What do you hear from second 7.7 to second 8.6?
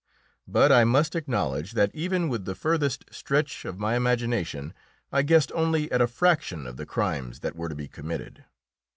be committed.